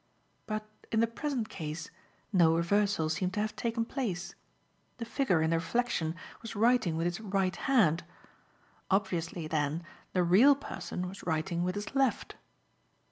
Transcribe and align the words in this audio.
But 0.47 0.65
in 0.91 0.99
the 0.99 1.05
present 1.05 1.47
case, 1.47 1.91
no 2.33 2.55
reversal 2.55 3.07
seemed 3.07 3.35
to 3.35 3.39
have 3.39 3.55
taken 3.55 3.85
place. 3.85 4.33
The 4.97 5.05
figure 5.05 5.43
in 5.43 5.51
the 5.51 5.57
reflection 5.57 6.15
was 6.41 6.55
writing 6.55 6.97
with 6.97 7.05
his 7.05 7.19
right 7.21 7.55
hand. 7.55 8.03
Obviously, 8.89 9.47
then, 9.47 9.83
the 10.13 10.23
real 10.23 10.55
person 10.55 11.07
was 11.07 11.21
writing 11.27 11.63
with 11.63 11.75
his 11.75 11.93
left. 11.93 12.35